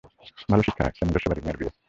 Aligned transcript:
ভালো 0.49 0.63
শিক্ষা, 0.63 0.83
একটা 0.85 1.03
নিজস্ব 1.07 1.27
বাড়ি, 1.29 1.41
মেয়ের 1.41 1.57
বিয়ে। 1.59 1.71